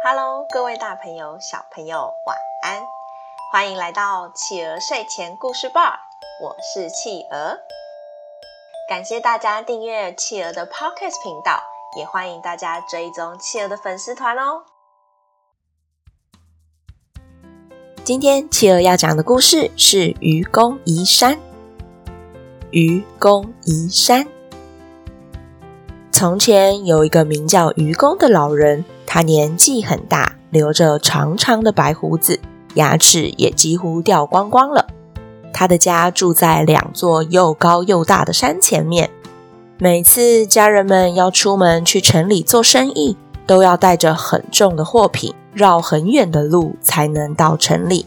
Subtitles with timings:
[0.00, 2.80] Hello，各位大朋友、小朋友，晚安！
[3.50, 5.98] 欢迎来到企鹅睡前故事吧，
[6.40, 7.58] 我是企鹅。
[8.88, 11.60] 感谢大家订阅企鹅的 Podcast 频道，
[11.98, 14.62] 也欢迎大家追踪企鹅的粉丝团哦。
[18.04, 21.40] 今天企鹅要讲的故事是愚公移山。
[22.70, 24.28] 愚公移山。
[26.12, 32.38] 从前有一个名叫愚公的老人，他年纪很大，留着长长的白胡子，
[32.74, 34.86] 牙齿也几乎掉光光了。
[35.50, 39.08] 他的家住在两座又高又大的山前面。
[39.78, 43.16] 每次家人们要出门去城里做生意，
[43.46, 48.04] 都要带着很重的货品，绕很远的路才能到城里。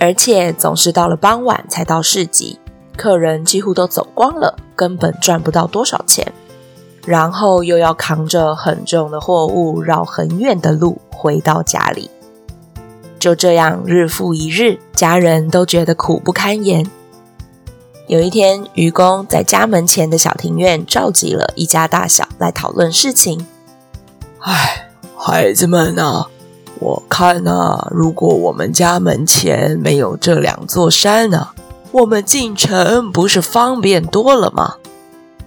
[0.00, 2.58] 而且总是到了傍晚才到市集，
[2.96, 6.32] 客人几乎都走光了，根本赚不到多少钱。
[7.04, 12.10] 然后又要扛着很重的货物，绕很远的路回到家里。
[13.18, 16.90] 就这样日复一日，家人都觉得苦不堪言。
[18.06, 23.46] 有一天，愚公在家门前的小庭院召集了一家大小来讨论事情。
[24.40, 26.28] 唉，孩子们啊！
[26.80, 31.54] 我看啊，如果我们家门前没有这两座山啊，
[31.92, 34.76] 我们进城不是方便多了吗？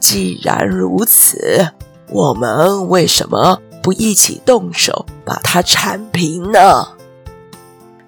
[0.00, 1.68] 既然如此，
[2.08, 6.88] 我们为什么不一起动手把它铲平呢？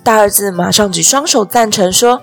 [0.02, 2.22] 大儿子马上举双手赞成说：“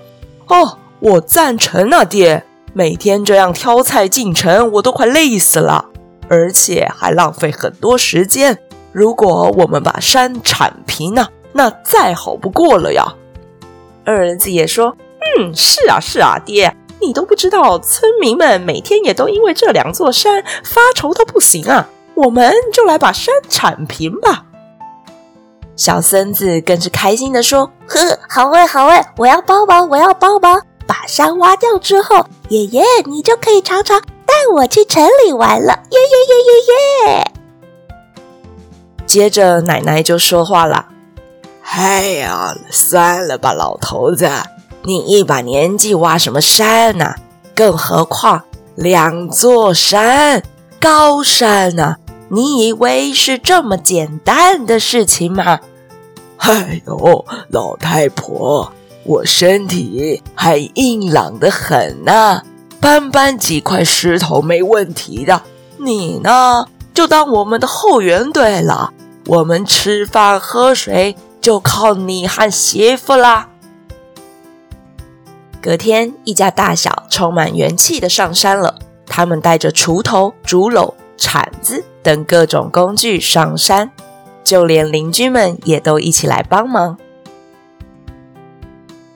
[0.50, 2.44] 哦，我赞成啊，爹！
[2.74, 5.86] 每天这样挑菜进城，我都快累死了，
[6.28, 8.60] 而且还浪费很多时间。”
[8.92, 13.14] 如果我们把山铲平呢，那再好不过了呀。
[14.04, 14.98] 二儿子也说
[15.40, 21.90] ：“嗯，是啊，是啊，爹，你都不知道，村民们每天也都因为这两座山发愁到不行啊。
[22.16, 24.46] 我们就来把山铲平吧。”
[25.78, 30.62] 小孙子更是开心地说：“呵，好哎，好哎，我要帮忙，我要帮忙。
[30.86, 37.32] 把山挖掉之后，爷爷你就可以常常带我去城里玩了，耶耶耶耶耶！”
[39.08, 40.88] 接着，奶奶就说话了
[41.64, 44.30] ：“哎呀，算了吧，老头子，
[44.84, 47.16] 你一把年纪挖什么山呢？
[47.54, 48.44] 更何况
[48.76, 50.42] 两座山，
[50.80, 51.98] 高山呢？
[52.30, 55.60] 你以为是这么简单的事情吗？”
[56.38, 58.72] 哎呦，老太婆，
[59.04, 62.44] 我身体还硬朗的很呢，
[62.80, 65.42] 搬搬几块石头没问题的。
[65.78, 68.92] 你呢，就当我们的后援队了。
[69.28, 73.49] 我们吃饭喝水就靠你和媳妇啦。
[75.62, 78.80] 隔天，一家大小充满元气的上山了。
[79.06, 83.92] 他们带着锄头、竹篓、铲子等各种工具上山，
[84.44, 86.98] 就连邻居们也都一起来帮忙。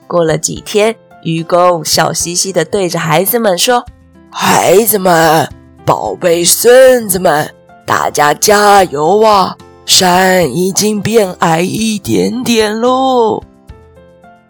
[0.06, 3.84] 过了几天，愚公笑嘻嘻地对着孩子们说
[4.30, 5.48] ：“孩子们，
[5.86, 7.54] 宝贝孙子们，
[7.86, 9.56] 大家加油啊！”
[9.86, 13.42] 山已经变矮一点点喽。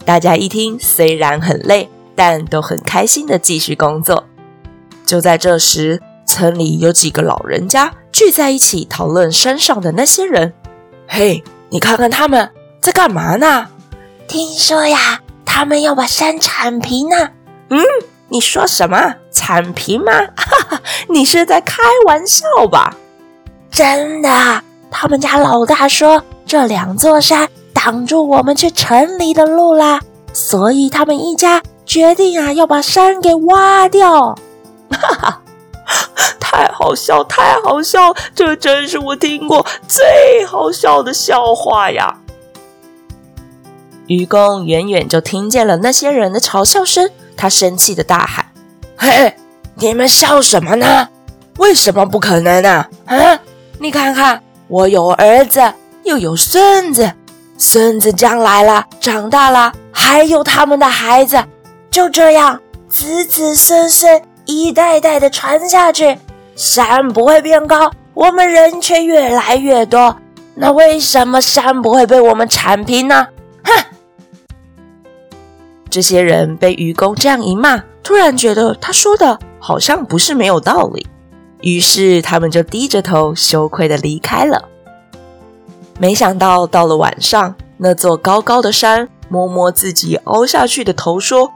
[0.04, 4.24] 大家一听，虽然很累，但都很开心的继续工作。
[5.06, 10.52] 就在这时，村里有几个老人家聚在一起讨论山上的那些人。
[11.08, 12.50] 嘿，你看看他们
[12.80, 13.68] 在干嘛呢？
[14.28, 17.30] 听说呀，他们要把山铲平呢。
[17.70, 17.82] 嗯，
[18.28, 19.14] 你说什么？
[19.30, 20.12] 铲平吗？
[20.36, 22.94] 哈哈，你是在开玩笑吧？
[23.70, 24.62] 真的。
[24.90, 27.48] 他们家老大说：“这两座山
[27.84, 30.00] 挡住我们去城里的路啦，
[30.32, 34.34] 所以他们一家决定啊，要把山给挖掉。”
[34.88, 35.42] 哈哈，
[36.40, 38.14] 太好笑，太好笑！
[38.34, 42.20] 这真是我听过最好笑的笑话呀！
[44.06, 48.46] 愚公远远就听见了那些人的嘲笑声，他生气的大喊
[48.96, 49.36] ：“嘿，
[49.74, 51.10] 你们笑什么呢？
[51.58, 52.86] 为什么不可能呢？
[53.04, 53.38] 啊，
[53.78, 55.60] 你看看。”我有儿子，
[56.04, 57.12] 又有孙子，
[57.56, 61.42] 孙子将来了，长大了，还有他们的孩子，
[61.90, 66.18] 就这样子子孙孙一代代的传下去，
[66.56, 70.16] 山不会变高，我们人却越来越多。
[70.56, 73.26] 那为什么山不会被我们铲平呢？
[73.64, 73.72] 哼！
[75.88, 81.06] 这些人被愚公这样一骂，突然觉得他说的好像不是没有道理。
[81.60, 84.68] 于是他们就低着头，羞愧的离开了。
[85.98, 91.52] 没想到到了晚上，那座高高的山摸摸自己凹下去的头，说：“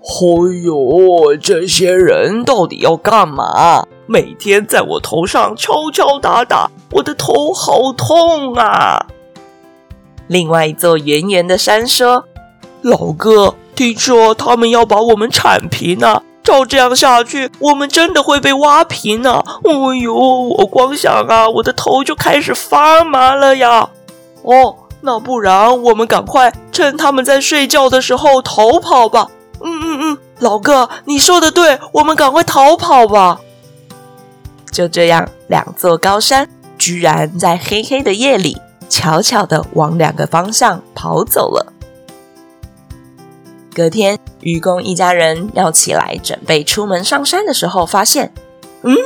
[0.00, 3.86] 哎呦，这些人到底要干嘛？
[4.06, 9.06] 每天在我头上敲敲打打，我的头好痛啊！”
[10.28, 12.24] 另外一座圆圆的山说
[12.82, 16.22] ：“老哥，听说他们要把我们铲平呢。
[16.42, 19.42] 照这样下去，我们真的会被挖平呢。
[19.64, 23.88] 哎呦，我光想啊，我的头就开始发麻了呀。
[24.42, 29.28] 哦，那不然我们赶快趁他们在睡觉的时候逃跑吧。
[29.62, 33.40] 嗯嗯嗯，老哥，你说的对，我们赶快逃跑吧。”
[34.72, 36.48] 就这样，两座高山
[36.78, 38.56] 居然在黑黑的夜里，
[38.88, 41.72] 悄悄地往两个方向跑走了。
[43.74, 48.32] 隔天，愚公一家人要起来准备出门上山的时候，发现，
[48.82, 48.96] 嗯，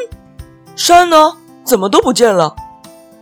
[0.76, 1.36] 山呢？
[1.64, 2.54] 怎么都不见了？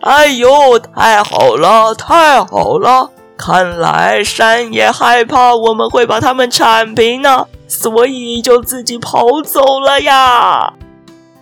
[0.00, 3.10] 哎呦，太好了，太好了！
[3.36, 10.72] 看来山也害怕我们会把它们铲平呢，所以就自己跑走了呀。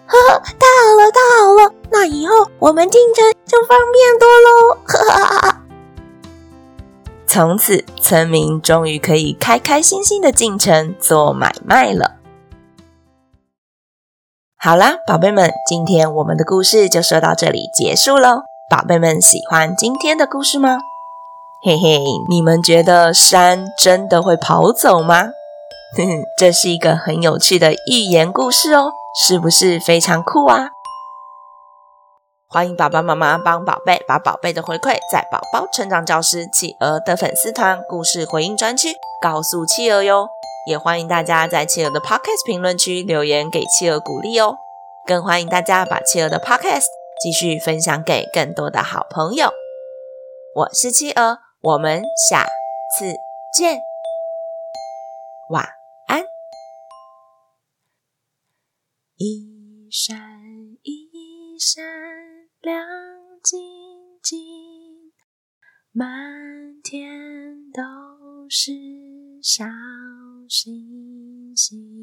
[0.07, 1.73] 呵呵，太好了，太好了！
[1.91, 4.79] 那以后我们进城就方便多喽。
[4.85, 5.63] 呵呵哈哈。
[7.33, 12.17] 从此，村民终于可以开开心心的进城做买卖了。
[14.59, 18.41] 好啦，宝贝们，今天我们的故事就说到这里结束喽。
[18.69, 20.81] 宝贝们喜欢今天的故事吗？
[21.65, 25.27] 嘿嘿，你们觉得山真的会跑走吗？
[25.97, 28.95] 哼哼，这是一个很有趣的寓言故事哦。
[29.15, 30.71] 是不是非常酷啊？
[32.53, 38.89] 欢迎爸爸妈妈帮宝贝把宝贝的回馈在宝宝成长教室企鹅的粉丝团故事回应专区
[39.23, 40.29] 告诉企鹅哟。
[40.67, 44.59] 也欢迎大家在企鹅的 Podcast 评论区留言给企鹅鼓励哦。
[45.07, 46.87] 更欢迎大家把企鹅的 Podcast
[47.23, 49.53] 继续分享给更多的好朋友。
[50.57, 52.49] 我是企鹅，我们下
[52.99, 53.15] 次
[53.57, 53.79] 见。
[55.51, 55.69] 晚。
[56.09, 56.25] 安
[59.19, 60.17] 一闪
[62.71, 62.87] 亮
[63.43, 63.59] 晶
[64.23, 64.39] 晶，
[65.91, 67.83] 满天都
[68.49, 68.71] 是
[69.43, 69.65] 小
[70.49, 72.00] 星星。